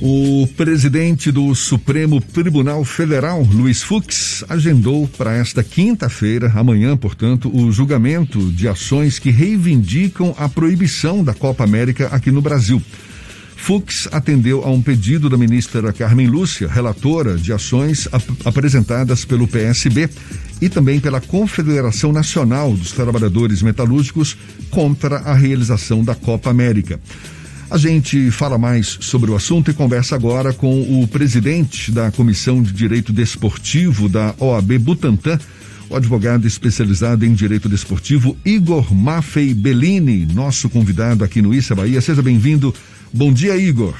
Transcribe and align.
O 0.00 0.46
presidente 0.56 1.30
do 1.30 1.54
Supremo 1.54 2.20
Tribunal 2.20 2.84
Federal, 2.84 3.42
Luiz 3.42 3.82
Fux, 3.82 4.44
agendou 4.48 5.08
para 5.16 5.34
esta 5.34 5.62
quinta-feira, 5.62 6.52
amanhã, 6.54 6.96
portanto, 6.96 7.50
o 7.54 7.70
julgamento 7.72 8.52
de 8.52 8.68
ações 8.68 9.18
que 9.18 9.30
reivindicam 9.30 10.34
a 10.36 10.48
proibição 10.48 11.22
da 11.22 11.32
Copa 11.32 11.64
América 11.64 12.08
aqui 12.08 12.30
no 12.30 12.42
Brasil. 12.42 12.82
Fux 13.56 14.06
atendeu 14.12 14.62
a 14.62 14.70
um 14.70 14.82
pedido 14.82 15.30
da 15.30 15.38
ministra 15.38 15.90
Carmen 15.92 16.26
Lúcia, 16.26 16.68
relatora 16.68 17.36
de 17.38 17.50
ações 17.50 18.06
ap 18.12 18.22
apresentadas 18.44 19.24
pelo 19.24 19.48
PSB 19.48 20.10
e 20.60 20.68
também 20.68 21.00
pela 21.00 21.20
Confederação 21.20 22.12
Nacional 22.12 22.74
dos 22.74 22.92
Trabalhadores 22.92 23.62
Metalúrgicos 23.62 24.36
contra 24.70 25.16
a 25.18 25.32
realização 25.32 26.04
da 26.04 26.14
Copa 26.14 26.50
América. 26.50 27.00
A 27.74 27.76
gente 27.76 28.30
fala 28.30 28.56
mais 28.56 28.86
sobre 29.00 29.32
o 29.32 29.34
assunto 29.34 29.68
e 29.68 29.74
conversa 29.74 30.14
agora 30.14 30.52
com 30.52 31.02
o 31.02 31.08
presidente 31.08 31.90
da 31.90 32.08
Comissão 32.12 32.62
de 32.62 32.72
Direito 32.72 33.12
Desportivo 33.12 34.08
da 34.08 34.32
OAB 34.38 34.78
Butantan, 34.78 35.40
o 35.90 35.96
advogado 35.96 36.46
especializado 36.46 37.26
em 37.26 37.34
direito 37.34 37.68
desportivo 37.68 38.36
Igor 38.44 38.94
Maffei 38.94 39.52
Bellini, 39.52 40.24
nosso 40.24 40.70
convidado 40.70 41.24
aqui 41.24 41.42
no 41.42 41.52
Issa 41.52 41.74
Bahia. 41.74 42.00
Seja 42.00 42.22
bem-vindo. 42.22 42.72
Bom 43.12 43.32
dia, 43.32 43.56
Igor. 43.56 43.96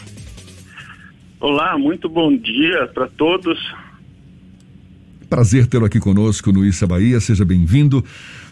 Olá, 1.41 1.77
muito 1.77 2.09
bom 2.09 2.31
dia 2.37 2.87
para 2.95 3.09
todos. 3.09 3.59
Prazer 5.29 5.67
tê-lo 5.67 5.87
aqui 5.87 5.99
conosco 5.99 6.53
no 6.53 6.65
Issa 6.65 6.87
Bahia. 6.87 7.19
Seja 7.19 7.45
bem-vindo. 7.45 8.05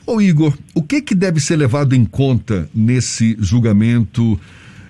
Ô 0.05 0.21
Igor, 0.21 0.53
o 0.75 0.83
que 0.83 1.01
que 1.01 1.15
deve 1.15 1.39
ser 1.39 1.55
levado 1.55 1.95
em 1.95 2.05
conta 2.05 2.69
nesse 2.75 3.37
julgamento 3.39 4.37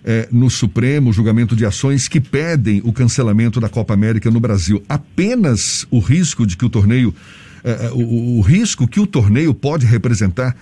é, 0.04 0.28
no 0.32 0.50
Supremo, 0.50 1.12
julgamento 1.12 1.54
de 1.54 1.64
ações 1.64 2.08
que 2.08 2.20
pedem 2.20 2.80
o 2.84 2.92
cancelamento 2.92 3.60
da 3.60 3.68
Copa 3.68 3.94
América 3.94 4.30
no 4.30 4.40
Brasil. 4.40 4.82
Apenas 4.88 5.86
o 5.90 5.98
risco 5.98 6.46
de 6.46 6.56
que 6.56 6.64
o 6.64 6.70
torneio, 6.70 7.14
é, 7.62 7.90
o, 7.92 8.38
o 8.38 8.40
risco 8.40 8.88
que 8.88 9.00
o 9.00 9.06
torneio 9.06 9.54
pode 9.54 9.86
representar 9.86 10.56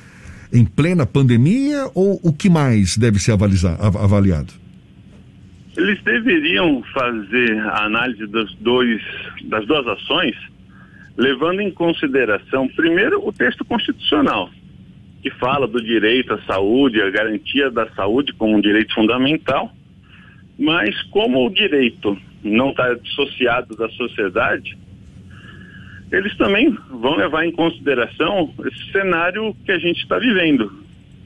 em 0.52 0.64
plena 0.64 1.06
pandemia 1.06 1.88
ou 1.94 2.20
o 2.22 2.32
que 2.32 2.50
mais 2.50 2.96
deve 2.96 3.18
ser 3.18 3.32
avalizar, 3.32 3.78
avaliado? 3.80 4.52
Eles 5.76 6.02
deveriam 6.02 6.82
fazer 6.92 7.58
a 7.60 7.84
análise 7.84 8.26
dos 8.26 8.54
dois, 8.56 9.00
das 9.44 9.64
duas 9.66 9.86
ações, 9.86 10.34
levando 11.16 11.60
em 11.60 11.70
consideração, 11.70 12.68
primeiro, 12.68 13.26
o 13.26 13.32
texto 13.32 13.64
constitucional 13.64 14.50
que 15.22 15.30
fala 15.30 15.66
do 15.66 15.82
direito 15.82 16.32
à 16.32 16.42
saúde, 16.42 17.02
a 17.02 17.10
garantia 17.10 17.70
da 17.70 17.88
saúde 17.90 18.32
como 18.32 18.56
um 18.56 18.60
direito 18.60 18.94
fundamental, 18.94 19.72
mas 20.58 21.00
como 21.04 21.46
o 21.46 21.50
direito 21.50 22.16
não 22.42 22.70
está 22.70 22.94
dissociado 22.94 23.76
da 23.76 23.88
sociedade, 23.90 24.76
eles 26.10 26.36
também 26.36 26.76
vão 26.90 27.16
levar 27.16 27.46
em 27.46 27.52
consideração 27.52 28.52
esse 28.66 28.90
cenário 28.92 29.54
que 29.64 29.72
a 29.72 29.78
gente 29.78 30.00
está 30.02 30.18
vivendo, 30.18 30.72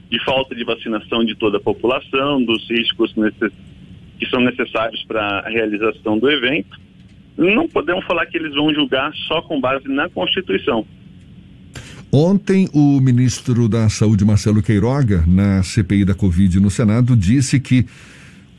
de 0.09 0.23
falta 0.23 0.53
de 0.53 0.63
vacinação 0.63 1.23
de 1.25 1.35
toda 1.35 1.57
a 1.57 1.61
população, 1.61 2.43
dos 2.43 2.69
riscos 2.69 3.13
que 4.19 4.25
são 4.27 4.41
necessários 4.41 5.03
para 5.03 5.39
a 5.39 5.49
realização 5.49 6.19
do 6.19 6.29
evento. 6.29 6.79
Não 7.37 7.67
podemos 7.67 8.05
falar 8.05 8.25
que 8.27 8.37
eles 8.37 8.53
vão 8.53 8.73
julgar 8.73 9.11
só 9.27 9.41
com 9.41 9.59
base 9.59 9.87
na 9.87 10.07
Constituição. 10.07 10.85
Ontem, 12.17 12.69
o 12.71 13.01
ministro 13.01 13.67
da 13.67 13.89
Saúde, 13.89 14.23
Marcelo 14.23 14.63
Queiroga, 14.63 15.25
na 15.27 15.61
CPI 15.61 16.05
da 16.05 16.15
Covid 16.15 16.61
no 16.61 16.69
Senado, 16.69 17.13
disse 17.13 17.59
que 17.59 17.85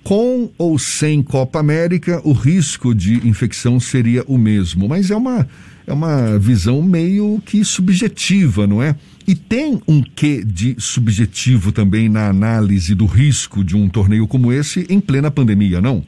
com 0.05 0.51
ou 0.59 0.79
sem 0.79 1.23
Copa 1.23 1.59
América, 1.59 2.21
o 2.23 2.34
risco 2.34 2.95
de 2.95 3.27
infecção 3.27 3.81
seria 3.81 4.23
o 4.29 4.37
mesmo. 4.37 4.87
Mas 4.87 5.11
é 5.11 5.17
uma, 5.17 5.49
é 5.87 5.93
uma 5.95 6.39
visão 6.39 6.83
meio 6.83 7.41
que 7.47 7.65
subjetiva, 7.65 8.67
não 8.67 8.83
é? 8.83 8.95
E 9.27 9.34
tem 9.34 9.81
um 9.88 10.03
quê 10.03 10.44
de 10.44 10.77
subjetivo 10.78 11.73
também 11.73 12.11
na 12.11 12.28
análise 12.28 12.94
do 12.94 13.06
risco 13.06 13.65
de 13.65 13.75
um 13.75 13.88
torneio 13.88 14.28
como 14.28 14.53
esse 14.53 14.87
em 14.91 15.00
plena 15.00 15.31
pandemia, 15.31 15.81
não? 15.81 16.05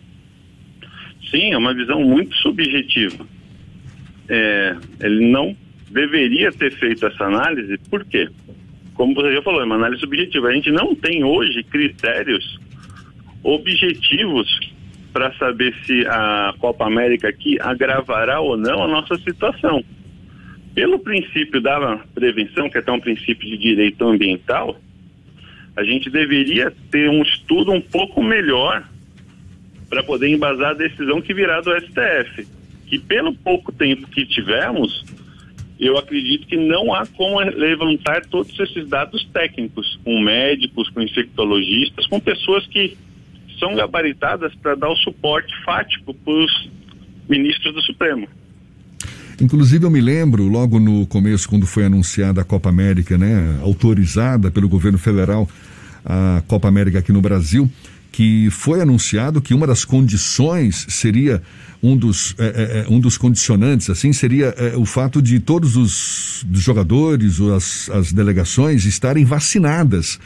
Sim, 1.31 1.55
é 1.55 1.57
uma 1.57 1.73
visão 1.73 2.03
muito 2.03 2.37
subjetiva. 2.37 3.27
É, 4.29 4.77
ele 5.01 5.33
não 5.33 5.57
deveria 5.91 6.53
ter 6.53 6.73
feito 6.73 7.07
essa 7.07 7.25
análise, 7.25 7.79
por 7.91 8.05
quê? 8.05 8.29
Como 8.95 9.15
você 9.15 9.33
já 9.35 9.43
falou, 9.43 9.61
é 9.61 9.65
uma 9.65 9.77
análise 9.77 10.01
subjetiva. 10.01 10.49
A 10.49 10.53
gente 10.53 10.71
não 10.73 10.95
tem 10.95 11.23
hoje 11.23 11.63
critérios 11.63 12.59
objetivos 13.43 14.49
para 15.13 15.33
saber 15.35 15.75
se 15.85 16.07
a 16.07 16.55
Copa 16.59 16.87
América 16.87 17.29
aqui 17.29 17.59
agravará 17.61 18.41
ou 18.41 18.57
não 18.57 18.83
a 18.83 18.89
nossa 18.89 19.17
situação. 19.19 19.85
Pelo 20.75 20.99
princípio 20.99 21.61
da 21.61 21.99
prevenção, 22.15 22.69
que 22.69 22.79
é 22.79 22.81
até 22.81 22.93
um 22.93 23.01
princípio 23.01 23.49
de 23.49 23.57
direito 23.57 24.05
ambiental, 24.05 24.77
a 25.77 25.85
gente 25.85 26.11
deveria 26.11 26.73
ter 26.91 27.09
um 27.09 27.23
estudo 27.23 27.73
um 27.73 27.81
pouco 27.81 28.23
melhor 28.23 28.85
para 29.89 30.03
poder 30.03 30.29
embasar 30.29 30.71
a 30.71 30.75
decisão 30.75 31.21
que 31.21 31.33
virá 31.33 31.61
do 31.61 31.71
STF. 31.81 32.47
Que 32.87 32.99
pelo 32.99 33.35
pouco 33.35 33.73
tempo 33.73 34.09
que 34.09 34.27
tivemos, 34.27 35.05
eu 35.79 35.97
acredito 35.97 36.47
que 36.47 36.57
não 36.57 36.93
há 36.93 37.07
como 37.07 37.39
levantar 37.41 38.27
todos 38.27 38.59
esses 38.59 38.89
dados 38.89 39.25
técnicos, 39.33 39.99
com 40.05 40.21
médicos, 40.21 40.91
com 40.91 41.01
infectologistas, 41.01 42.07
com 42.07 42.19
pessoas 42.19 42.67
que 42.67 42.97
são 43.59 43.75
gabaritadas 43.75 44.55
para 44.57 44.75
dar 44.75 44.91
o 44.91 44.97
suporte 44.97 45.53
fático 45.65 46.15
para 46.15 46.33
os 46.33 46.71
ministros 47.29 47.75
do 47.75 47.83
Supremo. 47.83 48.29
Inclusive, 49.41 49.85
eu 49.85 49.91
me 49.91 50.01
lembro, 50.01 50.49
logo 50.49 50.81
no 50.81 51.07
começo, 51.07 51.49
quando 51.49 51.65
foi 51.65 51.85
anunciada 51.85 52.41
a 52.41 52.45
Copa 52.45 52.69
América, 52.69 53.17
né, 53.17 53.61
autorizada 53.63 54.51
pelo 54.51 54.69
governo 54.69 54.99
federal, 54.99 55.49
a 56.05 56.43
Copa 56.49 56.67
América 56.67 56.99
aqui 56.99 57.13
no 57.13 57.21
Brasil, 57.21 57.71
que 58.11 58.49
foi 58.51 58.81
anunciado 58.81 59.41
que 59.41 59.55
uma 59.55 59.67
das 59.67 59.85
condições 59.85 60.87
seria 60.89 61.43
um 61.83 61.97
dos, 61.97 62.35
é, 62.39 62.47
é, 62.47 62.81
é, 62.81 62.87
um 62.89 62.99
dos 62.99 63.17
condicionantes, 63.17 63.89
assim, 63.89 64.13
seria 64.13 64.47
é, 64.57 64.77
o 64.77 64.85
fato 64.85 65.23
de 65.23 65.39
todos 65.39 65.77
os 65.77 66.45
jogadores 66.53 67.39
ou 67.39 67.55
as, 67.55 67.89
as 67.91 68.13
delegações 68.13 68.85
estarem 68.85 69.25
vacinadas. 69.25 70.19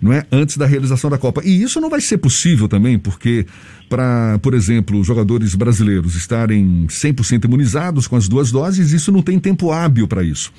Não 0.00 0.12
é? 0.12 0.26
Antes 0.32 0.56
da 0.56 0.66
realização 0.66 1.08
da 1.08 1.16
Copa. 1.16 1.42
E 1.44 1.62
isso 1.62 1.80
não 1.80 1.88
vai 1.88 2.00
ser 2.00 2.18
possível 2.18 2.66
também, 2.66 2.98
porque 2.98 3.46
para, 3.88 4.36
por 4.40 4.52
exemplo, 4.52 4.98
os 4.98 5.06
jogadores 5.06 5.54
brasileiros 5.54 6.16
estarem 6.16 6.86
100% 6.88 7.44
imunizados 7.44 8.08
com 8.08 8.16
as 8.16 8.26
duas 8.26 8.50
doses, 8.50 8.90
isso 8.90 9.12
não 9.12 9.22
tem 9.22 9.38
tempo 9.38 9.70
hábil 9.70 10.08
para 10.08 10.24
isso. 10.24 10.52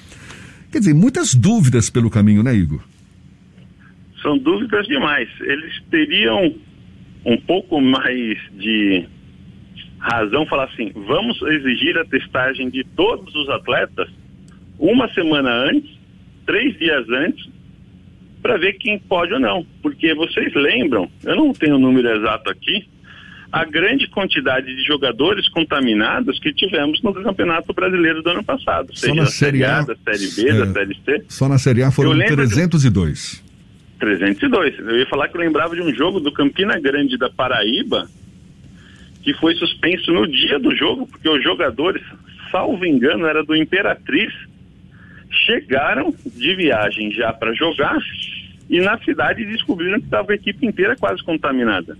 Quer 0.72 0.80
dizer, 0.80 0.94
muitas 0.94 1.36
dúvidas 1.36 1.90
pelo 1.90 2.10
caminho, 2.10 2.42
né, 2.42 2.56
Igor? 2.56 2.80
São 4.24 4.38
dúvidas 4.38 4.88
demais. 4.88 5.30
Eles 5.42 5.80
teriam 5.92 6.56
um 7.26 7.38
pouco 7.38 7.80
mais 7.80 8.40
de 8.54 9.06
razão 10.00 10.46
falar 10.46 10.66
assim: 10.66 10.92
vamos 10.96 11.42
exigir 11.42 11.98
a 11.98 12.06
testagem 12.06 12.70
de 12.70 12.84
todos 12.96 13.34
os 13.36 13.50
atletas 13.50 14.10
uma 14.80 15.08
semana 15.14 15.50
antes, 15.50 15.90
três 16.46 16.78
dias 16.80 17.08
antes, 17.10 17.48
para 18.42 18.58
ver 18.58 18.74
quem 18.74 18.98
pode 18.98 19.34
ou 19.34 19.40
não. 19.40 19.66
Porque 19.82 20.14
vocês 20.14 20.54
lembram, 20.54 21.10
eu 21.24 21.36
não 21.36 21.54
tenho 21.54 21.76
o 21.76 21.80
número 21.80 22.10
exato 22.10 22.50
aqui, 22.50 22.88
a 23.52 23.64
grande 23.64 24.08
quantidade 24.08 24.66
de 24.76 24.84
jogadores 24.84 25.48
contaminados 25.50 26.40
que 26.40 26.52
tivemos 26.54 27.02
no 27.04 27.14
Campeonato 27.14 27.72
Brasileiro 27.72 28.22
do 28.24 28.30
ano 28.32 28.44
passado. 28.44 28.90
Só 28.94 29.08
seja 29.08 29.14
na 29.14 29.26
Série 29.28 29.64
A, 29.64 29.82
da 29.82 29.96
Série 29.96 30.32
B, 30.36 30.50
é, 30.50 30.66
da 30.66 30.74
Série 30.74 30.98
C. 31.06 31.26
Só 31.30 31.48
na 31.48 31.58
Série 31.58 31.84
A 31.84 31.92
foram 31.92 32.18
302. 32.18 33.44
De... 33.46 33.53
302. 34.04 34.80
Eu 34.80 35.00
ia 35.00 35.06
falar 35.06 35.30
que 35.30 35.38
eu 35.38 35.42
lembrava 35.42 35.76
de 35.76 35.82
um 35.82 35.94
jogo 35.94 36.20
do 36.20 36.32
Campina 36.32 36.80
Grande 36.80 37.18
da 37.18 37.30
Paraíba, 37.30 38.10
que 39.22 39.34
foi 39.36 39.56
suspenso 39.56 40.12
no 40.12 40.28
dia 40.28 40.60
do 40.60 40.76
jogo, 40.76 41.08
porque 41.08 41.30
os 41.30 41.42
jogadores, 41.42 42.04
salvo 42.52 42.86
engano, 42.86 43.26
era 43.26 43.44
do 43.44 43.56
Imperatriz, 43.56 44.34
chegaram 45.46 46.14
de 46.26 46.56
viagem 46.56 47.12
já 47.12 47.32
para 47.32 47.54
jogar 47.54 47.98
e 48.70 48.80
na 48.82 48.98
cidade 49.00 49.46
descobriram 49.46 50.00
que 50.00 50.06
estava 50.06 50.32
a 50.34 50.36
equipe 50.36 50.66
inteira 50.66 50.96
quase 50.96 51.24
contaminada. 51.24 51.98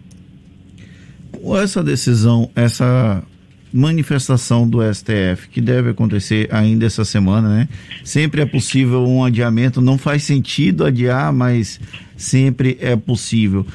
Essa 1.62 1.84
decisão, 1.84 2.52
essa 2.56 3.24
manifestação 3.74 4.68
do 4.68 4.80
STF 4.94 5.50
que 5.52 5.60
deve 5.60 5.90
acontecer 5.90 6.48
ainda 6.52 6.86
essa 6.86 7.04
semana, 7.04 7.50
né? 7.50 7.70
Sempre 8.04 8.42
é 8.42 8.46
possível 8.46 9.06
um 9.08 9.24
adiamento, 9.24 9.82
não 9.82 9.98
faz 9.98 10.24
sentido 10.24 10.86
adiar, 10.86 11.34
mas 11.34 11.80
sempre 12.16 12.78
é 12.80 12.96
possível 12.96 13.66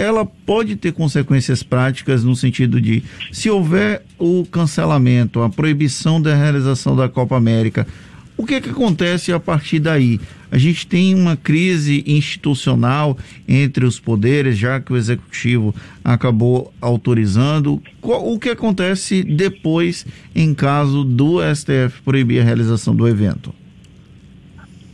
ela 0.00 0.24
pode 0.24 0.76
ter 0.76 0.92
consequências 0.92 1.62
práticas 1.62 2.24
no 2.24 2.34
sentido 2.34 2.80
de, 2.80 3.02
se 3.30 3.50
houver 3.50 4.02
o 4.18 4.46
cancelamento, 4.46 5.42
a 5.42 5.50
proibição 5.50 6.22
da 6.22 6.34
realização 6.34 6.96
da 6.96 7.06
Copa 7.06 7.36
América, 7.36 7.86
o 8.34 8.46
que, 8.46 8.54
é 8.54 8.60
que 8.62 8.70
acontece 8.70 9.30
a 9.30 9.38
partir 9.38 9.78
daí? 9.78 10.18
A 10.50 10.58
gente 10.58 10.86
tem 10.86 11.14
uma 11.14 11.36
crise 11.36 12.02
institucional 12.06 13.16
entre 13.48 13.84
os 13.84 14.00
poderes, 14.00 14.58
já 14.58 14.80
que 14.80 14.92
o 14.92 14.96
executivo 14.96 15.74
acabou 16.04 16.72
autorizando. 16.80 17.80
O 18.02 18.38
que 18.38 18.50
acontece 18.50 19.22
depois 19.22 20.04
em 20.34 20.52
caso 20.52 21.04
do 21.04 21.38
STF 21.54 22.02
proibir 22.04 22.40
a 22.40 22.44
realização 22.44 22.94
do 22.94 23.06
evento? 23.06 23.54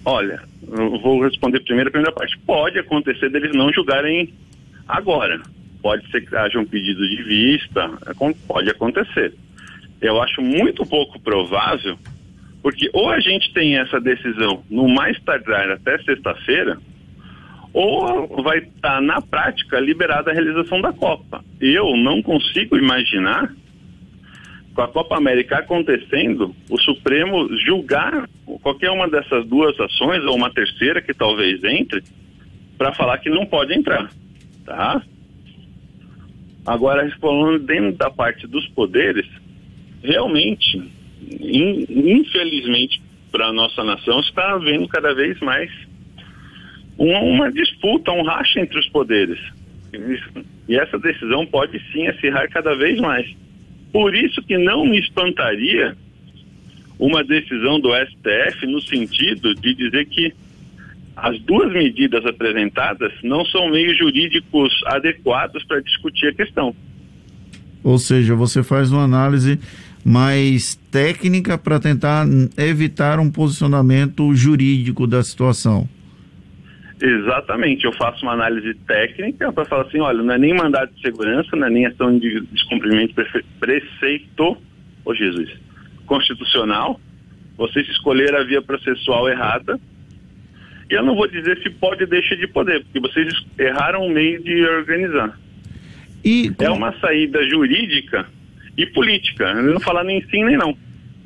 Olha, 0.04 0.42
eu 0.70 1.00
vou 1.00 1.22
responder 1.22 1.60
primeiro 1.60 1.88
a 1.88 1.92
primeira 1.92 2.12
parte. 2.12 2.38
Pode 2.46 2.78
acontecer 2.78 3.30
deles 3.30 3.52
não 3.54 3.72
julgarem 3.72 4.32
agora. 4.86 5.40
Pode 5.82 6.08
ser 6.10 6.20
que 6.20 6.36
haja 6.36 6.58
um 6.58 6.64
pedido 6.64 7.08
de 7.08 7.22
vista, 7.22 7.90
é 8.06 8.34
pode 8.46 8.68
acontecer. 8.68 9.32
Eu 10.00 10.20
acho 10.20 10.42
muito 10.42 10.84
pouco 10.84 11.18
provável 11.20 11.96
porque 12.62 12.90
ou 12.92 13.10
a 13.10 13.20
gente 13.20 13.52
tem 13.52 13.76
essa 13.76 14.00
decisão 14.00 14.62
no 14.70 14.88
mais 14.88 15.18
tardar 15.20 15.70
até 15.70 15.98
sexta-feira, 15.98 16.78
ou 17.72 18.42
vai 18.42 18.58
estar 18.58 18.96
tá, 18.96 19.00
na 19.02 19.20
prática 19.20 19.78
liberada 19.78 20.30
a 20.30 20.34
realização 20.34 20.80
da 20.80 20.94
Copa. 20.94 21.44
Eu 21.60 21.94
não 21.94 22.22
consigo 22.22 22.76
imaginar, 22.76 23.52
com 24.74 24.80
a 24.80 24.88
Copa 24.88 25.16
América 25.16 25.58
acontecendo, 25.58 26.56
o 26.70 26.80
Supremo 26.80 27.54
julgar 27.58 28.26
qualquer 28.62 28.90
uma 28.90 29.06
dessas 29.08 29.46
duas 29.46 29.78
ações, 29.78 30.24
ou 30.24 30.34
uma 30.34 30.50
terceira 30.50 31.02
que 31.02 31.12
talvez 31.12 31.62
entre, 31.64 32.02
para 32.78 32.94
falar 32.94 33.18
que 33.18 33.28
não 33.28 33.44
pode 33.44 33.74
entrar. 33.74 34.10
Tá? 34.64 35.02
Agora, 36.64 37.08
falando 37.20 37.58
dentro 37.58 37.92
da 37.92 38.10
parte 38.10 38.46
dos 38.46 38.66
poderes, 38.68 39.26
realmente 40.02 40.82
infelizmente, 41.20 43.00
para 43.30 43.46
a 43.46 43.52
nossa 43.52 43.82
nação, 43.82 44.20
está 44.20 44.52
havendo 44.52 44.86
cada 44.88 45.14
vez 45.14 45.38
mais 45.40 45.70
uma, 46.98 47.20
uma, 47.20 47.52
disputa, 47.52 48.10
um 48.12 48.22
racha 48.22 48.60
entre 48.60 48.78
os 48.78 48.88
poderes. 48.88 49.38
E 50.68 50.76
essa 50.76 50.98
decisão 50.98 51.46
pode 51.46 51.80
sim 51.92 52.06
acirrar 52.06 52.48
cada 52.50 52.74
vez 52.74 52.98
mais. 53.00 53.26
Por 53.92 54.14
isso 54.14 54.42
que 54.42 54.58
não 54.58 54.84
me 54.84 54.98
espantaria 54.98 55.96
uma 56.98 57.22
decisão 57.22 57.78
do 57.78 57.90
STF 57.94 58.66
no 58.66 58.80
sentido 58.80 59.54
de 59.54 59.74
dizer 59.74 60.06
que 60.06 60.32
as 61.14 61.38
duas 61.40 61.72
medidas 61.72 62.24
apresentadas 62.26 63.12
não 63.22 63.44
são 63.46 63.70
meios 63.70 63.96
jurídicos 63.96 64.72
adequados 64.86 65.64
para 65.64 65.80
discutir 65.80 66.28
a 66.28 66.34
questão. 66.34 66.74
Ou 67.82 67.98
seja, 67.98 68.34
você 68.34 68.62
faz 68.62 68.90
uma 68.92 69.04
análise 69.04 69.58
mais 70.06 70.76
técnica 70.92 71.58
para 71.58 71.80
tentar 71.80 72.24
evitar 72.56 73.18
um 73.18 73.28
posicionamento 73.28 74.32
jurídico 74.36 75.04
da 75.04 75.20
situação. 75.20 75.88
Exatamente, 77.02 77.84
eu 77.84 77.92
faço 77.92 78.22
uma 78.22 78.32
análise 78.32 78.72
técnica 78.86 79.52
para 79.52 79.64
falar 79.64 79.82
assim, 79.82 79.98
olha, 79.98 80.22
não 80.22 80.32
é 80.32 80.38
nem 80.38 80.54
mandado 80.54 80.94
de 80.94 81.00
segurança, 81.02 81.56
não 81.56 81.66
é 81.66 81.70
nem 81.70 81.86
ação 81.86 82.16
de 82.16 82.40
descumprimento 82.52 83.14
preceito, 83.58 84.56
oh 85.04 85.12
Jesus, 85.12 85.50
constitucional, 86.06 87.00
vocês 87.58 87.88
escolheram 87.88 88.38
a 88.38 88.44
via 88.44 88.62
processual 88.62 89.28
errada, 89.28 89.76
e 90.88 90.94
eu 90.94 91.02
não 91.02 91.16
vou 91.16 91.26
dizer 91.26 91.60
se 91.64 91.68
pode 91.68 92.04
ou 92.04 92.08
deixa 92.08 92.36
de 92.36 92.46
poder, 92.46 92.84
porque 92.84 93.00
vocês 93.00 93.34
erraram 93.58 94.06
o 94.06 94.08
meio 94.08 94.40
de 94.40 94.64
organizar. 94.64 95.36
E 96.24 96.52
É 96.60 96.70
uma 96.70 96.96
saída 97.00 97.42
jurídica 97.48 98.35
e 98.76 98.86
política. 98.86 99.54
Não 99.54 99.80
falar 99.80 100.04
nem 100.04 100.20
sim 100.30 100.44
nem 100.44 100.56
não. 100.56 100.76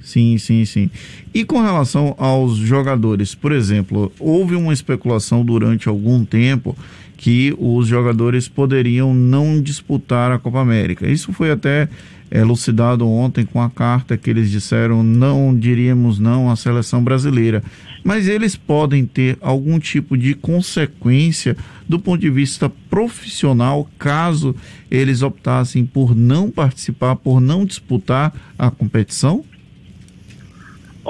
Sim, 0.02 0.38
sim, 0.38 0.64
sim. 0.64 0.90
E 1.32 1.44
com 1.44 1.60
relação 1.60 2.14
aos 2.18 2.56
jogadores, 2.56 3.34
por 3.34 3.52
exemplo, 3.52 4.12
houve 4.18 4.54
uma 4.54 4.72
especulação 4.72 5.44
durante 5.44 5.88
algum 5.88 6.24
tempo 6.24 6.76
que 7.16 7.54
os 7.58 7.86
jogadores 7.86 8.48
poderiam 8.48 9.14
não 9.14 9.60
disputar 9.60 10.32
a 10.32 10.38
Copa 10.38 10.60
América. 10.60 11.06
Isso 11.06 11.32
foi 11.32 11.50
até 11.50 11.88
elucidado 12.30 13.06
ontem 13.06 13.44
com 13.44 13.60
a 13.60 13.68
carta 13.68 14.16
que 14.16 14.30
eles 14.30 14.50
disseram 14.50 15.02
não 15.02 15.56
diríamos 15.56 16.18
não 16.18 16.48
à 16.48 16.56
seleção 16.56 17.02
brasileira. 17.02 17.62
Mas 18.02 18.28
eles 18.28 18.56
podem 18.56 19.04
ter 19.04 19.36
algum 19.40 19.78
tipo 19.78 20.16
de 20.16 20.34
consequência 20.34 21.56
do 21.86 21.98
ponto 21.98 22.20
de 22.20 22.30
vista 22.30 22.70
profissional 22.88 23.86
caso 23.98 24.54
eles 24.90 25.20
optassem 25.22 25.84
por 25.84 26.16
não 26.16 26.50
participar, 26.50 27.16
por 27.16 27.40
não 27.40 27.66
disputar 27.66 28.32
a 28.58 28.70
competição? 28.70 29.44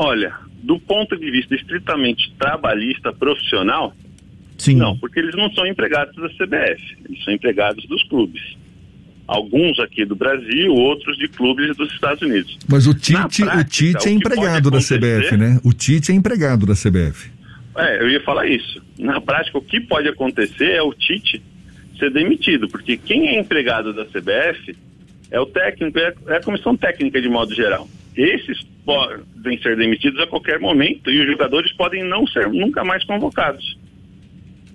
Olha, 0.02 0.34
do 0.62 0.80
ponto 0.80 1.14
de 1.14 1.30
vista 1.30 1.54
estritamente 1.54 2.32
trabalhista 2.38 3.12
profissional, 3.12 3.94
Sim. 4.56 4.76
não, 4.76 4.96
porque 4.96 5.20
eles 5.20 5.34
não 5.34 5.52
são 5.52 5.66
empregados 5.66 6.16
da 6.16 6.28
CBF, 6.30 6.96
eles 7.04 7.22
são 7.22 7.34
empregados 7.34 7.84
dos 7.86 8.02
clubes 8.04 8.58
alguns 9.30 9.78
aqui 9.78 10.04
do 10.04 10.16
Brasil, 10.16 10.74
outros 10.74 11.16
de 11.16 11.28
clubes 11.28 11.76
dos 11.76 11.92
Estados 11.92 12.20
Unidos. 12.20 12.58
Mas 12.68 12.88
o 12.88 12.92
Tite, 12.92 13.44
prática, 13.44 13.58
o 13.58 13.64
Tite 13.64 14.08
é 14.08 14.10
empregado 14.10 14.72
da 14.72 14.78
CBF, 14.78 15.36
né? 15.36 15.60
O 15.62 15.72
Tite 15.72 16.10
é 16.10 16.14
empregado 16.16 16.66
da 16.66 16.74
CBF. 16.74 17.30
É, 17.76 18.02
eu 18.02 18.10
ia 18.10 18.20
falar 18.22 18.48
isso. 18.48 18.82
Na 18.98 19.20
prática, 19.20 19.56
o 19.56 19.62
que 19.62 19.80
pode 19.80 20.08
acontecer 20.08 20.72
é 20.72 20.82
o 20.82 20.92
Tite 20.92 21.40
ser 21.96 22.10
demitido, 22.10 22.68
porque 22.68 22.96
quem 22.96 23.28
é 23.28 23.38
empregado 23.38 23.92
da 23.92 24.04
CBF 24.04 24.76
é 25.30 25.38
o 25.38 25.46
técnico, 25.46 25.96
é, 26.00 26.12
é 26.26 26.36
a 26.38 26.42
comissão 26.42 26.76
técnica 26.76 27.22
de 27.22 27.28
modo 27.28 27.54
geral. 27.54 27.88
Esses 28.16 28.66
podem 28.90 29.62
ser 29.62 29.76
demitidos 29.76 30.20
a 30.20 30.26
qualquer 30.26 30.58
momento 30.58 31.10
e 31.10 31.20
os 31.20 31.26
jogadores 31.26 31.72
podem 31.72 32.02
não 32.08 32.26
ser 32.26 32.48
nunca 32.48 32.84
mais 32.84 33.04
convocados. 33.04 33.78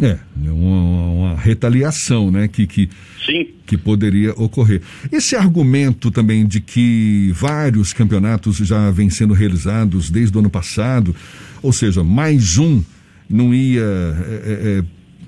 É, 0.01 0.17
é 0.45 0.51
uma, 0.51 1.05
uma 1.07 1.35
retaliação, 1.35 2.29
né? 2.29 2.47
Que, 2.47 2.67
que, 2.67 2.89
Sim. 3.25 3.47
que 3.65 3.77
poderia 3.77 4.31
ocorrer. 4.31 4.81
Esse 5.11 5.35
argumento 5.35 6.11
também 6.11 6.45
de 6.45 6.59
que 6.59 7.31
vários 7.33 7.93
campeonatos 7.93 8.57
já 8.57 8.91
vêm 8.91 9.09
sendo 9.09 9.33
realizados 9.33 10.09
desde 10.09 10.35
o 10.35 10.39
ano 10.39 10.49
passado, 10.49 11.15
ou 11.61 11.71
seja, 11.71 12.03
mais 12.03 12.57
um 12.57 12.83
não 13.29 13.53
ia 13.53 13.81
é, 13.81 14.81
é, 14.81 14.83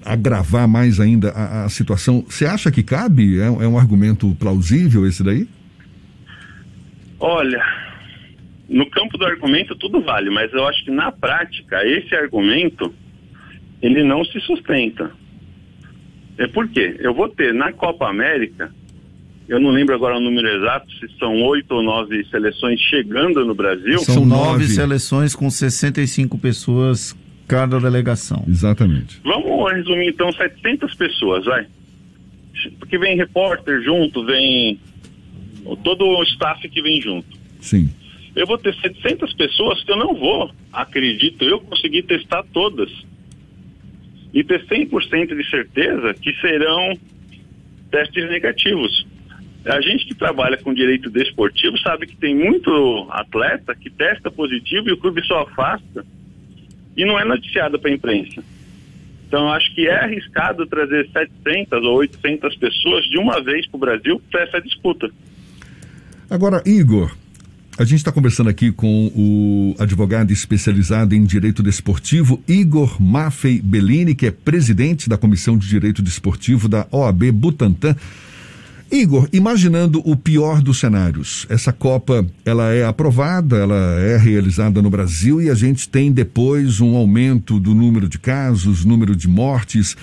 agravar 0.06 0.68
mais 0.68 1.00
ainda 1.00 1.32
a, 1.32 1.66
a, 1.66 1.70
situação. 1.70 2.24
Você 2.28 2.46
acha 2.46 2.72
que 2.72 2.84
cabe? 2.84 3.40
É, 3.40 3.46
é 3.46 3.68
um 3.68 3.78
argumento 3.78 4.36
plausível 4.40 5.08
esse 5.08 5.24
daí? 5.24 5.48
Olha, 7.20 7.64
no 8.70 8.90
campo 8.90 9.18
do 9.18 9.26
argumento 9.26 9.76
tudo 9.76 10.02
vale, 10.02 10.30
mas 10.30 10.52
eu 10.54 10.68
acho 10.68 10.84
que 10.84 10.92
na 10.92 11.12
prática 11.12 11.86
esse 11.86 12.14
argumento 12.16 12.94
ele 13.82 14.04
não 14.04 14.24
se 14.26 14.40
sustenta. 14.42 15.12
É 16.38 16.48
por 16.48 16.68
quê? 16.70 16.96
Eu 17.00 17.14
vou 17.14 17.30
ter 17.30 17.54
na 17.54 17.72
Copa 17.72 18.10
América, 18.10 18.72
eu 19.48 19.60
não 19.60 19.72
lembro 19.72 19.96
agora 19.96 20.18
o 20.18 20.20
número 20.20 20.48
exato, 20.48 20.92
se 21.00 21.08
são 21.18 21.42
oito 21.44 21.74
ou 21.74 21.82
nove 21.82 22.24
seleções 22.26 22.80
chegando 22.82 23.46
no 23.46 23.56
Brasil. 23.56 24.00
São 24.00 24.26
nove 24.26 24.68
seleções 24.68 25.34
com 25.34 25.50
65 25.50 26.38
pessoas 26.38 27.16
cada 27.48 27.80
delegação. 27.80 28.44
Exatamente. 28.48 29.22
Vamos 29.24 29.72
resumir 29.72 30.10
então 30.10 30.32
700 30.32 30.94
pessoas, 30.96 31.46
vai. 31.46 31.66
Porque 32.78 32.98
vem 32.98 33.16
repórter 33.16 33.82
junto, 33.82 34.26
vem 34.26 34.80
todo 35.84 36.06
o 36.06 36.24
staff 36.24 36.68
que 36.68 36.82
vem 36.82 37.02
junto. 37.02 37.38
Sim. 37.62 37.90
Eu 38.38 38.46
vou 38.46 38.60
ter 38.60 38.76
700 38.76 39.34
pessoas 39.34 39.84
que 39.84 39.92
eu 39.92 39.98
não 39.98 40.14
vou, 40.14 40.52
acredito 40.72 41.44
eu, 41.44 41.60
conseguir 41.60 42.04
testar 42.04 42.44
todas 42.54 42.88
e 44.32 44.44
ter 44.44 44.64
100% 44.68 45.36
de 45.36 45.50
certeza 45.50 46.14
que 46.14 46.32
serão 46.40 46.94
testes 47.90 48.30
negativos. 48.30 49.08
A 49.66 49.82
gente 49.82 50.06
que 50.06 50.14
trabalha 50.14 50.56
com 50.56 50.72
direito 50.72 51.10
desportivo 51.10 51.80
sabe 51.80 52.06
que 52.06 52.16
tem 52.16 52.36
muito 52.36 53.08
atleta 53.10 53.74
que 53.74 53.90
testa 53.90 54.30
positivo 54.30 54.88
e 54.88 54.92
o 54.92 54.98
clube 54.98 55.26
só 55.26 55.42
afasta 55.42 56.06
e 56.96 57.04
não 57.06 57.20
é 57.20 57.26
noticiado 57.26 57.80
para 57.80 57.90
a 57.90 57.94
imprensa. 57.96 58.44
Então, 59.28 59.52
acho 59.52 59.74
que 59.74 59.88
é 59.88 59.96
arriscado 59.96 60.68
trazer 60.68 61.10
700 61.12 61.84
ou 61.84 61.96
800 61.96 62.56
pessoas 62.58 63.04
de 63.06 63.18
uma 63.18 63.42
vez 63.42 63.68
para 63.68 63.78
o 63.78 63.80
Brasil 63.80 64.22
para 64.30 64.44
essa 64.44 64.62
disputa. 64.62 65.10
Agora, 66.30 66.62
Igor, 66.66 67.12
a 67.78 67.84
gente 67.84 68.00
está 68.00 68.12
conversando 68.12 68.50
aqui 68.50 68.72
com 68.72 69.12
o 69.16 69.76
advogado 69.78 70.32
especializado 70.32 71.14
em 71.14 71.24
direito 71.24 71.62
desportivo, 71.62 72.42
Igor 72.48 73.00
Maffei 73.00 73.62
Bellini, 73.62 74.16
que 74.16 74.26
é 74.26 74.32
presidente 74.32 75.08
da 75.08 75.16
Comissão 75.16 75.56
de 75.56 75.68
Direito 75.68 76.02
Desportivo 76.02 76.68
da 76.68 76.88
OAB 76.92 77.32
Butantan. 77.32 77.96
Igor, 78.90 79.28
imaginando 79.34 80.02
o 80.06 80.16
pior 80.16 80.62
dos 80.62 80.80
cenários, 80.80 81.46
essa 81.50 81.74
Copa 81.74 82.26
ela 82.46 82.72
é 82.74 82.86
aprovada, 82.86 83.58
ela 83.58 84.00
é 84.00 84.18
realizada 84.18 84.82
no 84.82 84.90
Brasil 84.90 85.42
e 85.42 85.50
a 85.50 85.56
gente 85.56 85.90
tem 85.90 86.10
depois 86.10 86.80
um 86.80 86.96
aumento 86.96 87.60
do 87.60 87.76
número 87.76 88.08
de 88.08 88.18
casos, 88.18 88.86
número 88.86 89.14
de 89.14 89.28
mortes 89.28 89.96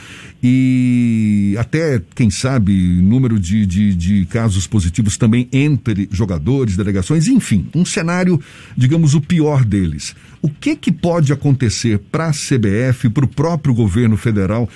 e 0.43 1.57
até, 1.59 2.03
quem 2.15 2.29
sabe, 2.29 2.75
número 3.01 3.41
de, 3.41 3.65
de, 3.65 3.95
de 3.95 4.27
casos 4.27 4.67
positivos 4.67 5.17
também 5.17 5.49
entre 5.51 6.07
jogadores, 6.13 6.77
delegações, 6.77 7.27
enfim, 7.27 7.67
um 7.75 7.87
cenário, 7.87 8.39
digamos, 8.77 9.15
o 9.15 9.21
pior 9.23 9.65
deles. 9.65 10.15
O 10.43 10.51
que, 10.51 10.77
que 10.77 10.93
pode 10.93 11.33
acontecer 11.33 11.99
para 12.13 12.27
a 12.27 12.33
CBF, 12.33 13.09
para 13.09 13.25
o 13.25 13.29
próprio 13.29 13.73
governo 13.73 14.19
federal? 14.19 14.69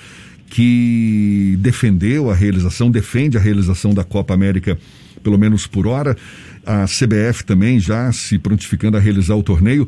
Que 0.49 1.55
defendeu 1.59 2.29
a 2.29 2.35
realização, 2.35 2.89
defende 2.89 3.37
a 3.37 3.39
realização 3.39 3.93
da 3.93 4.03
Copa 4.03 4.33
América, 4.33 4.77
pelo 5.23 5.37
menos 5.37 5.67
por 5.67 5.85
hora. 5.87 6.17
A 6.65 6.85
CBF 6.85 7.45
também 7.45 7.79
já 7.79 8.11
se 8.11 8.37
prontificando 8.37 8.97
a 8.97 8.99
realizar 8.99 9.35
o 9.35 9.43
torneio. 9.43 9.87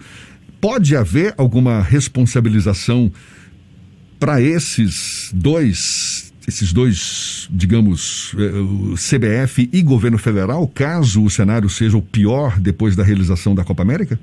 Pode 0.60 0.96
haver 0.96 1.34
alguma 1.38 1.82
responsabilização 1.82 3.12
para 4.20 4.40
esses 4.40 5.32
dois, 5.34 6.32
esses 6.48 6.72
dois, 6.72 7.48
digamos, 7.50 8.36
eh, 8.38 8.96
CBF 8.96 9.68
e 9.74 9.82
governo 9.82 10.20
federal, 10.20 10.68
caso 10.68 11.24
o 11.24 11.30
cenário 11.30 11.68
seja 11.68 11.98
o 11.98 12.02
pior 12.04 12.60
depois 12.60 12.96
da 12.96 13.04
realização 13.04 13.56
da 13.56 13.64
Copa 13.64 13.82
América? 13.82 14.20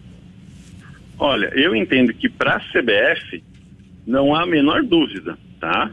Olha, 1.18 1.46
eu 1.46 1.74
entendo 1.74 2.14
que 2.14 2.28
para 2.28 2.56
a 2.56 2.60
CBF 2.60 3.42
não 4.06 4.36
há 4.36 4.44
a 4.44 4.46
menor 4.46 4.84
dúvida, 4.84 5.36
tá? 5.60 5.90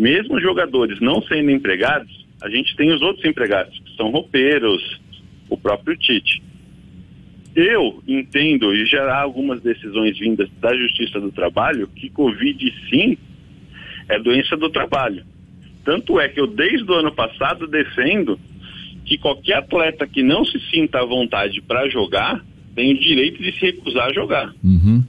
Mesmo 0.00 0.36
os 0.36 0.42
jogadores 0.42 0.98
não 0.98 1.20
sendo 1.22 1.50
empregados, 1.50 2.26
a 2.42 2.48
gente 2.48 2.74
tem 2.74 2.90
os 2.90 3.02
outros 3.02 3.22
empregados, 3.24 3.78
que 3.78 3.96
são 3.96 4.10
roupeiros, 4.10 4.98
o 5.50 5.58
próprio 5.58 5.94
Tite. 5.94 6.42
Eu 7.54 8.02
entendo, 8.08 8.74
e 8.74 8.86
já 8.86 9.04
há 9.04 9.20
algumas 9.20 9.60
decisões 9.60 10.18
vindas 10.18 10.48
da 10.58 10.74
Justiça 10.74 11.20
do 11.20 11.30
Trabalho, 11.30 11.86
que 11.88 12.08
Covid 12.08 12.74
sim 12.88 13.18
é 14.08 14.18
doença 14.18 14.56
do 14.56 14.70
trabalho. 14.70 15.22
Tanto 15.84 16.18
é 16.18 16.28
que 16.28 16.40
eu, 16.40 16.46
desde 16.46 16.90
o 16.90 16.94
ano 16.94 17.12
passado, 17.12 17.66
defendo 17.66 18.40
que 19.04 19.18
qualquer 19.18 19.58
atleta 19.58 20.06
que 20.06 20.22
não 20.22 20.44
se 20.46 20.58
sinta 20.70 21.00
à 21.00 21.04
vontade 21.04 21.60
para 21.60 21.88
jogar 21.88 22.42
tem 22.74 22.94
o 22.94 22.98
direito 22.98 23.42
de 23.42 23.52
se 23.52 23.66
recusar 23.66 24.06
a 24.06 24.12
jogar. 24.12 24.54
Uhum. 24.64 25.04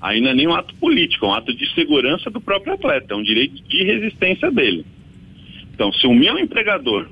Não 0.00 0.08
é 0.08 0.34
nem 0.34 0.48
um 0.48 0.54
ato 0.54 0.74
político, 0.76 1.26
é 1.26 1.28
um 1.28 1.34
ato 1.34 1.54
de 1.54 1.68
segurança 1.74 2.30
do 2.30 2.40
próprio 2.40 2.72
atleta, 2.72 3.12
é 3.12 3.16
um 3.16 3.22
direito 3.22 3.62
de 3.62 3.84
resistência 3.84 4.50
dele. 4.50 4.84
Então, 5.74 5.92
se 5.92 6.06
o 6.06 6.14
meu 6.14 6.38
empregador, 6.38 7.08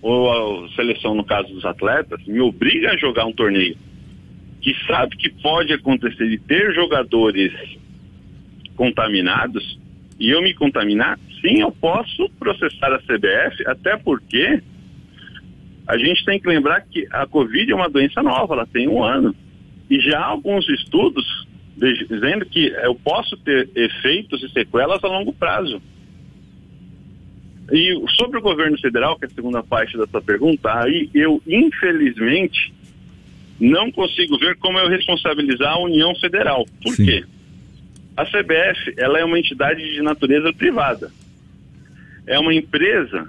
ou 0.00 0.64
a 0.64 0.68
seleção 0.70 1.14
no 1.14 1.24
caso 1.24 1.52
dos 1.52 1.64
atletas, 1.64 2.24
me 2.26 2.40
obriga 2.40 2.92
a 2.92 2.96
jogar 2.96 3.26
um 3.26 3.32
torneio 3.32 3.76
que 4.60 4.74
sabe 4.86 5.16
que 5.16 5.28
pode 5.28 5.72
acontecer 5.72 6.28
de 6.28 6.38
ter 6.38 6.72
jogadores 6.72 7.52
contaminados, 8.76 9.78
e 10.18 10.30
eu 10.30 10.40
me 10.40 10.54
contaminar, 10.54 11.18
sim, 11.40 11.60
eu 11.60 11.72
posso 11.72 12.28
processar 12.38 12.92
a 12.92 13.00
CBF, 13.00 13.66
até 13.66 13.96
porque 13.96 14.62
a 15.86 15.98
gente 15.98 16.24
tem 16.24 16.40
que 16.40 16.48
lembrar 16.48 16.80
que 16.82 17.06
a 17.10 17.26
Covid 17.26 17.72
é 17.72 17.74
uma 17.74 17.90
doença 17.90 18.22
nova, 18.22 18.54
ela 18.54 18.66
tem 18.66 18.88
um 18.88 19.02
ano. 19.02 19.34
E 19.90 20.00
já 20.00 20.24
alguns 20.24 20.68
estudos 20.68 21.41
dizendo 22.08 22.46
que 22.46 22.68
eu 22.68 22.94
posso 22.94 23.36
ter 23.38 23.68
efeitos 23.74 24.42
e 24.42 24.48
sequelas 24.50 25.02
a 25.02 25.08
longo 25.08 25.32
prazo. 25.32 25.82
E 27.72 27.94
sobre 28.16 28.38
o 28.38 28.42
governo 28.42 28.78
federal, 28.78 29.18
que 29.18 29.24
é 29.24 29.28
a 29.28 29.30
segunda 29.30 29.62
parte 29.62 29.96
da 29.96 30.06
sua 30.06 30.20
pergunta, 30.20 30.72
aí 30.82 31.08
eu, 31.14 31.42
infelizmente, 31.46 32.72
não 33.58 33.90
consigo 33.90 34.38
ver 34.38 34.56
como 34.56 34.78
eu 34.78 34.88
responsabilizar 34.88 35.72
a 35.72 35.80
União 35.80 36.14
Federal. 36.16 36.66
Por 36.82 36.94
Sim. 36.94 37.06
quê? 37.06 37.24
A 38.16 38.24
CBF 38.26 38.94
ela 38.98 39.18
é 39.18 39.24
uma 39.24 39.38
entidade 39.38 39.82
de 39.94 40.02
natureza 40.02 40.52
privada. 40.52 41.10
É 42.26 42.38
uma 42.38 42.52
empresa, 42.52 43.26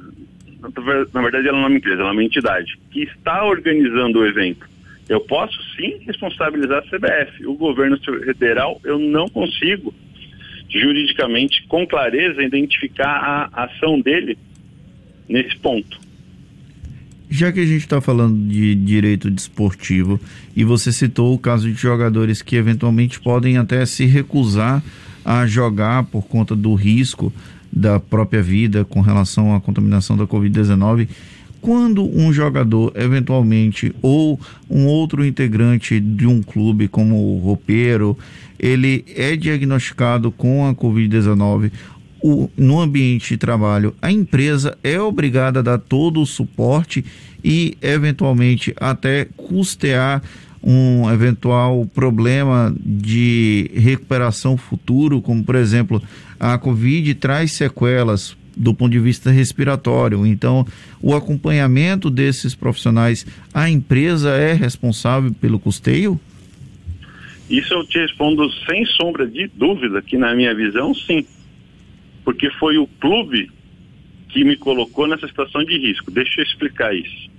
na 1.13 1.21
verdade 1.21 1.47
ela 1.47 1.57
não 1.57 1.65
é 1.65 1.69
uma 1.69 1.77
empresa, 1.77 2.01
ela 2.01 2.09
é 2.09 2.13
uma 2.13 2.23
entidade, 2.23 2.77
que 2.91 3.03
está 3.03 3.45
organizando 3.45 4.19
o 4.19 4.25
evento. 4.25 4.67
Eu 5.09 5.21
posso 5.21 5.57
sim 5.75 5.99
responsabilizar 6.05 6.79
a 6.79 6.81
CBF. 6.83 7.45
O 7.45 7.55
governo 7.55 7.97
federal, 7.99 8.79
eu 8.83 8.97
não 8.97 9.27
consigo 9.27 9.93
juridicamente, 10.69 11.63
com 11.67 11.85
clareza, 11.85 12.41
identificar 12.41 13.49
a 13.53 13.65
ação 13.65 13.99
dele 13.99 14.37
nesse 15.29 15.55
ponto. 15.57 16.01
Já 17.29 17.51
que 17.51 17.59
a 17.59 17.65
gente 17.65 17.81
está 17.81 17.99
falando 17.99 18.47
de 18.47 18.75
direito 18.75 19.29
desportivo 19.29 20.19
e 20.55 20.63
você 20.63 20.91
citou 20.91 21.33
o 21.33 21.39
caso 21.39 21.67
de 21.71 21.73
jogadores 21.73 22.41
que 22.41 22.55
eventualmente 22.55 23.19
podem 23.19 23.57
até 23.57 23.85
se 23.85 24.05
recusar 24.05 24.83
a 25.25 25.47
jogar 25.47 26.03
por 26.05 26.27
conta 26.27 26.55
do 26.55 26.75
risco 26.75 27.33
da 27.71 27.99
própria 27.99 28.41
vida 28.41 28.85
com 28.85 29.01
relação 29.01 29.55
à 29.55 29.59
contaminação 29.59 30.15
da 30.15 30.27
Covid-19 30.27 31.07
quando 31.63 32.03
um 32.03 32.33
jogador, 32.33 32.91
eventualmente, 32.93 33.95
ou 34.01 34.37
um 34.69 34.85
outro 34.85 35.25
integrante 35.25 35.97
de 35.97 36.27
um 36.27 36.43
clube, 36.43 36.89
como 36.89 37.15
o 37.15 37.39
roupeiro, 37.39 38.17
ele 38.59 39.05
é 39.15 39.33
diagnosticado 39.37 40.29
com 40.29 40.67
a 40.67 40.75
Covid-19, 40.75 41.71
no 42.57 42.81
ambiente 42.81 43.29
de 43.29 43.37
trabalho, 43.37 43.95
a 44.01 44.11
empresa 44.11 44.77
é 44.83 44.99
obrigada 44.99 45.59
a 45.59 45.63
dar 45.63 45.77
todo 45.77 46.21
o 46.21 46.25
suporte 46.25 47.03
e, 47.41 47.77
eventualmente, 47.81 48.73
até 48.77 49.25
custear 49.37 50.21
um 50.61 51.09
eventual 51.11 51.85
problema 51.85 52.75
de 52.77 53.71
recuperação 53.73 54.57
futuro, 54.57 55.21
como 55.21 55.41
por 55.45 55.55
exemplo, 55.55 56.01
a 56.37 56.57
Covid 56.57 57.15
traz 57.15 57.53
sequelas 57.53 58.35
do 58.55 58.73
ponto 58.73 58.91
de 58.91 58.99
vista 58.99 59.31
respiratório. 59.31 60.25
Então, 60.25 60.65
o 61.01 61.15
acompanhamento 61.15 62.09
desses 62.09 62.55
profissionais, 62.55 63.25
a 63.53 63.69
empresa 63.69 64.31
é 64.31 64.53
responsável 64.53 65.33
pelo 65.33 65.59
custeio? 65.59 66.19
Isso 67.49 67.73
eu 67.73 67.85
te 67.85 67.99
respondo 67.99 68.49
sem 68.65 68.85
sombra 68.85 69.27
de 69.27 69.47
dúvida, 69.47 70.01
que 70.01 70.17
na 70.17 70.33
minha 70.33 70.55
visão, 70.55 70.93
sim. 70.93 71.25
Porque 72.23 72.49
foi 72.51 72.77
o 72.77 72.87
clube 72.87 73.51
que 74.29 74.43
me 74.43 74.55
colocou 74.55 75.07
nessa 75.07 75.27
situação 75.27 75.63
de 75.63 75.77
risco. 75.77 76.09
Deixa 76.09 76.41
eu 76.41 76.45
explicar 76.45 76.95
isso. 76.95 77.31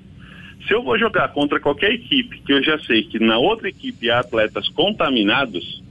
Se 0.66 0.72
eu 0.72 0.82
vou 0.82 0.98
jogar 0.98 1.28
contra 1.28 1.60
qualquer 1.60 1.92
equipe 1.92 2.40
que 2.40 2.52
eu 2.52 2.62
já 2.62 2.78
sei 2.78 3.02
que 3.02 3.18
na 3.18 3.36
outra 3.38 3.68
equipe 3.68 4.08
há 4.08 4.20
atletas 4.20 4.68
contaminados, 4.68 5.82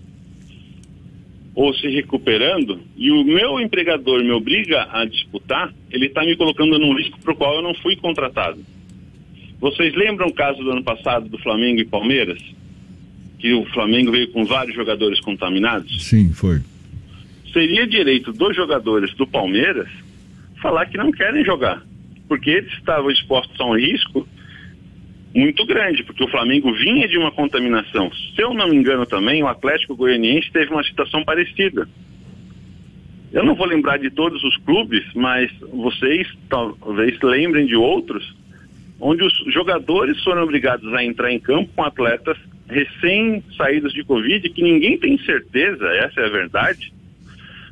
ou 1.55 1.73
se 1.73 1.87
recuperando 1.87 2.79
e 2.97 3.11
o 3.11 3.23
meu 3.23 3.59
empregador 3.59 4.23
me 4.23 4.31
obriga 4.31 4.87
a 4.91 5.05
disputar, 5.05 5.73
ele 5.91 6.07
está 6.07 6.23
me 6.23 6.35
colocando 6.35 6.79
num 6.79 6.95
risco 6.95 7.19
para 7.19 7.33
o 7.33 7.35
qual 7.35 7.55
eu 7.55 7.61
não 7.61 7.75
fui 7.75 7.95
contratado. 7.95 8.59
Vocês 9.59 9.93
lembram 9.95 10.27
o 10.27 10.33
caso 10.33 10.61
do 10.63 10.71
ano 10.71 10.83
passado 10.83 11.29
do 11.29 11.37
Flamengo 11.37 11.79
e 11.79 11.85
Palmeiras? 11.85 12.41
Que 13.39 13.53
o 13.53 13.65
Flamengo 13.67 14.11
veio 14.11 14.31
com 14.31 14.45
vários 14.45 14.75
jogadores 14.75 15.19
contaminados? 15.19 16.03
Sim, 16.03 16.33
foi. 16.33 16.61
Seria 17.51 17.85
direito 17.85 18.33
dos 18.33 18.55
jogadores 18.55 19.13
do 19.13 19.27
Palmeiras 19.27 19.89
falar 20.61 20.87
que 20.87 20.97
não 20.97 21.11
querem 21.11 21.45
jogar, 21.45 21.85
porque 22.27 22.49
eles 22.49 22.73
estavam 22.73 23.11
expostos 23.11 23.59
a 23.59 23.65
um 23.65 23.75
risco 23.75 24.27
muito 25.33 25.65
grande, 25.65 26.03
porque 26.03 26.23
o 26.23 26.27
Flamengo 26.27 26.71
vinha 26.73 27.07
de 27.07 27.17
uma 27.17 27.31
contaminação. 27.31 28.11
Se 28.35 28.41
eu 28.41 28.53
não 28.53 28.67
me 28.67 28.75
engano 28.75 29.05
também, 29.05 29.41
o 29.41 29.47
Atlético 29.47 29.95
Goianiense 29.95 30.51
teve 30.51 30.71
uma 30.71 30.83
situação 30.83 31.23
parecida. 31.23 31.87
Eu 33.31 33.43
não 33.43 33.55
vou 33.55 33.65
lembrar 33.65 33.97
de 33.97 34.11
todos 34.11 34.43
os 34.43 34.55
clubes, 34.57 35.03
mas 35.15 35.51
vocês 35.61 36.27
talvez 36.47 37.19
lembrem 37.23 37.65
de 37.65 37.75
outros, 37.75 38.23
onde 38.99 39.23
os 39.23 39.33
jogadores 39.51 40.23
foram 40.23 40.43
obrigados 40.43 40.93
a 40.93 41.03
entrar 41.03 41.31
em 41.31 41.39
campo 41.39 41.71
com 41.75 41.83
atletas 41.83 42.37
recém-saídos 42.69 43.91
de 43.91 44.03
Covid, 44.03 44.47
que 44.49 44.61
ninguém 44.61 44.99
tem 44.99 45.17
certeza, 45.17 45.85
essa 45.95 46.21
é 46.21 46.25
a 46.25 46.29
verdade, 46.29 46.93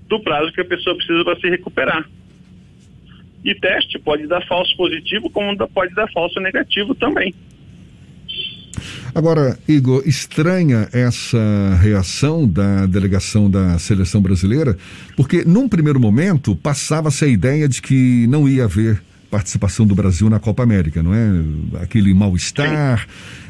do 0.08 0.20
prazo 0.20 0.51
que 0.51 0.62
a 0.62 0.65
pessoa 0.65 0.96
precisa 0.96 1.24
para 1.24 1.39
se 1.39 1.48
recuperar. 1.48 2.10
E 3.46 3.53
teste 3.56 4.00
pode 4.00 4.25
dar 4.27 4.46
falso 4.48 4.75
positivo, 4.75 5.30
como 5.30 5.56
pode 5.70 5.94
dar 5.94 6.12
falso 6.12 6.39
negativo 6.39 6.96
também. 6.96 7.34
Agora, 9.13 9.60
Igor, 9.68 10.03
estranha 10.06 10.88
essa 10.94 11.77
reação 11.82 12.48
da 12.48 12.86
delegação 12.86 13.50
da 13.50 13.77
seleção 13.77 14.22
brasileira, 14.22 14.77
porque 15.18 15.44
num 15.44 15.68
primeiro 15.68 16.00
momento 16.00 16.56
passava-se 16.56 17.25
a 17.25 17.27
ideia 17.27 17.68
de 17.68 17.82
que 17.82 18.25
não 18.27 18.48
ia 18.48 18.63
haver 18.63 19.01
participação 19.30 19.86
do 19.86 19.96
Brasil 19.96 20.30
na 20.30 20.39
Copa 20.39 20.63
América, 20.63 21.01
não 21.01 21.13
é? 21.13 21.82
Aquele 21.82 22.13
mal-estar. 22.13 23.08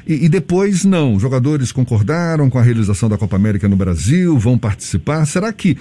E, 0.07 0.25
e, 0.25 0.29
depois, 0.29 0.85
não. 0.85 1.19
Jogadores 1.19 1.71
concordaram 1.71 2.49
com 2.49 2.59
a 2.59 2.61
realização 2.61 3.09
da 3.09 3.17
Copa 3.17 3.35
América 3.35 3.67
no 3.67 3.75
Brasil, 3.75 4.37
vão 4.37 4.57
participar. 4.57 5.25
Será 5.25 5.51
que, 5.51 5.75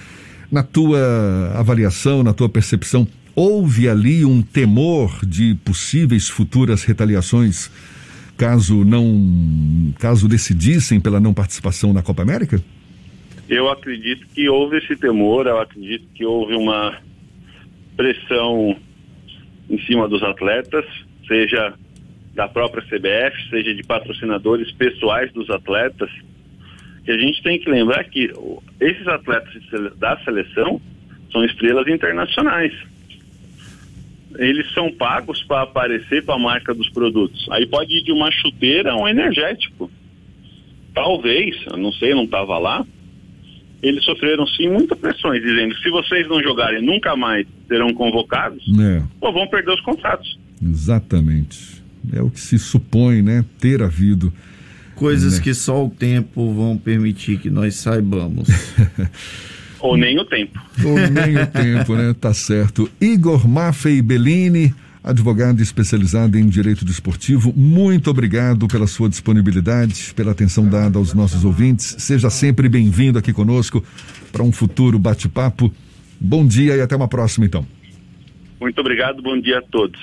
na 0.51 0.63
tua 0.63 1.53
avaliação, 1.55 2.23
na 2.23 2.33
tua 2.33 2.49
percepção, 2.49 3.07
houve 3.35 3.87
ali 3.87 4.25
um 4.25 4.41
temor 4.41 5.19
de 5.25 5.55
possíveis 5.63 6.27
futuras 6.27 6.83
retaliações 6.83 7.69
caso 8.41 8.83
não 8.83 9.93
caso 9.99 10.27
decidissem 10.27 10.99
pela 10.99 11.19
não 11.19 11.31
participação 11.31 11.93
na 11.93 12.01
Copa 12.01 12.23
América? 12.23 12.59
Eu 13.47 13.69
acredito 13.69 14.25
que 14.33 14.49
houve 14.49 14.79
esse 14.79 14.95
temor, 14.95 15.45
eu 15.45 15.59
acredito 15.59 16.07
que 16.15 16.25
houve 16.25 16.55
uma 16.55 16.97
pressão 17.95 18.75
em 19.69 19.79
cima 19.81 20.07
dos 20.07 20.23
atletas, 20.23 20.83
seja 21.27 21.75
da 22.33 22.47
própria 22.47 22.81
CBF, 22.81 23.49
seja 23.51 23.75
de 23.75 23.83
patrocinadores 23.83 24.71
pessoais 24.71 25.31
dos 25.33 25.47
atletas, 25.51 26.09
que 27.05 27.11
a 27.11 27.17
gente 27.19 27.43
tem 27.43 27.59
que 27.59 27.69
lembrar 27.69 28.03
que 28.05 28.31
esses 28.79 29.07
atletas 29.07 29.53
da 29.97 30.17
seleção 30.23 30.81
são 31.31 31.45
estrelas 31.45 31.87
internacionais. 31.87 32.73
Eles 34.37 34.71
são 34.73 34.91
pagos 34.91 35.43
para 35.43 35.63
aparecer 35.63 36.23
para 36.23 36.35
a 36.35 36.39
marca 36.39 36.73
dos 36.73 36.89
produtos. 36.89 37.47
Aí 37.51 37.65
pode 37.65 37.93
ir 37.97 38.03
de 38.03 38.11
uma 38.11 38.31
chuteira 38.31 38.91
a 38.91 38.97
um 38.97 39.07
energético. 39.07 39.89
Talvez, 40.93 41.55
eu 41.71 41.77
não 41.77 41.91
sei, 41.93 42.13
não 42.13 42.23
estava 42.23 42.57
lá. 42.57 42.85
Eles 43.81 44.03
sofreram 44.03 44.45
sim 44.45 44.69
muitas 44.69 44.97
pressões, 44.97 45.41
dizendo 45.41 45.75
se 45.77 45.89
vocês 45.89 46.27
não 46.27 46.41
jogarem, 46.41 46.81
nunca 46.81 47.15
mais 47.15 47.47
serão 47.67 47.93
convocados, 47.93 48.63
é. 48.79 49.01
ou 49.19 49.33
vão 49.33 49.47
perder 49.47 49.73
os 49.73 49.81
contratos. 49.81 50.39
Exatamente. 50.61 51.81
É 52.13 52.21
o 52.21 52.29
que 52.29 52.39
se 52.39 52.59
supõe, 52.59 53.21
né? 53.21 53.43
Ter 53.59 53.81
havido. 53.81 54.31
Coisas 54.95 55.37
né? 55.37 55.43
que 55.43 55.53
só 55.53 55.83
o 55.83 55.89
tempo 55.89 56.53
vão 56.53 56.77
permitir 56.77 57.39
que 57.39 57.49
nós 57.49 57.75
saibamos. 57.75 58.47
Ou 59.81 59.97
nem 59.97 60.19
o 60.19 60.25
tempo. 60.25 60.59
Ou 60.83 60.95
nem 61.09 61.37
o 61.37 61.47
tempo, 61.47 61.95
né? 61.95 62.13
Tá 62.13 62.33
certo. 62.33 62.89
Igor 62.99 63.47
Maffei 63.47 64.01
Bellini, 64.01 64.73
advogado 65.03 65.61
especializado 65.61 66.37
em 66.37 66.47
direito 66.47 66.85
desportivo, 66.85 67.51
muito 67.55 68.11
obrigado 68.11 68.67
pela 68.67 68.85
sua 68.85 69.09
disponibilidade, 69.09 70.13
pela 70.15 70.31
atenção 70.31 70.67
dada 70.67 70.99
aos 70.99 71.13
nossos 71.13 71.43
ouvintes. 71.43 71.95
Seja 71.97 72.29
sempre 72.29 72.69
bem-vindo 72.69 73.17
aqui 73.17 73.33
conosco 73.33 73.83
para 74.31 74.43
um 74.43 74.51
futuro 74.51 74.99
bate-papo. 74.99 75.73
Bom 76.19 76.45
dia 76.45 76.75
e 76.75 76.81
até 76.81 76.95
uma 76.95 77.07
próxima, 77.07 77.45
então. 77.45 77.65
Muito 78.59 78.79
obrigado, 78.79 79.23
bom 79.23 79.39
dia 79.41 79.57
a 79.57 79.61
todos. 79.61 79.99